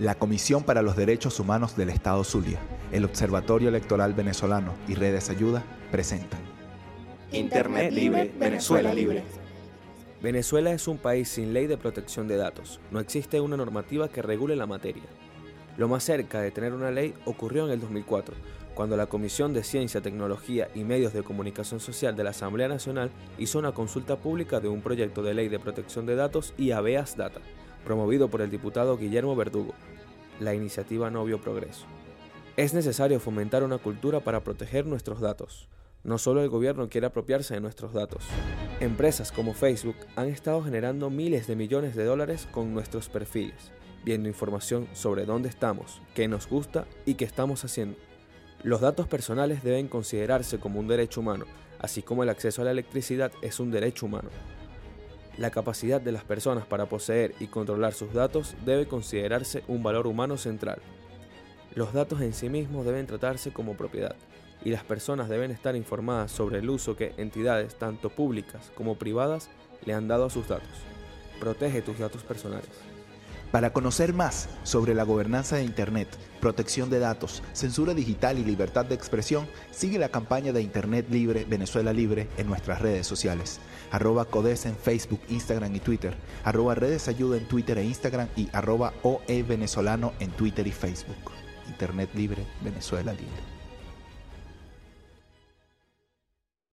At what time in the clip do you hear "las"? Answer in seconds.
56.12-56.22, 64.68-64.84